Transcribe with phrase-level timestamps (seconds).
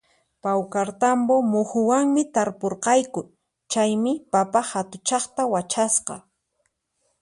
[0.43, 3.21] Pawkartambo muhuwanmi tarpurqayku,
[3.71, 6.15] chaymi papa hatuchaqta wachasqa